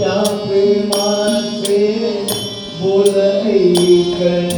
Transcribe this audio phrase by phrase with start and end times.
[0.00, 1.76] या प्रेमाचे
[2.80, 4.55] बोल ऐकणे